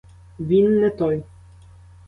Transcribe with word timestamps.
Він— 0.39 0.79
не 0.81 0.89
той. 0.89 1.23